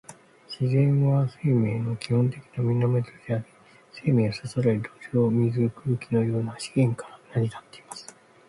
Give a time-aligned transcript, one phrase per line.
[0.59, 3.43] 自然は、生命の基本的な源であり、
[4.03, 4.81] 生命を支える
[5.11, 8.15] 土壌、水、空気のような資源から成り立っています。